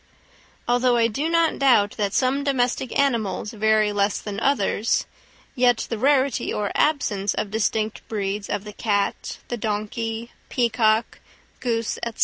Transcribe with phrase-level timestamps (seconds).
[0.67, 5.05] Although I do not doubt that some domestic animals vary less than others,
[5.53, 11.19] yet the rarity or absence of distinct breeds of the cat, the donkey, peacock,
[11.59, 12.13] goose, &c.